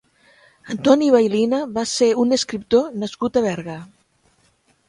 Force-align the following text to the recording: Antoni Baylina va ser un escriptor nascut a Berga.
Antoni 0.75 1.09
Baylina 1.15 1.59
va 1.77 1.83
ser 1.93 2.09
un 2.25 2.39
escriptor 2.39 2.99
nascut 3.05 3.39
a 3.39 3.45
Berga. 3.49 3.77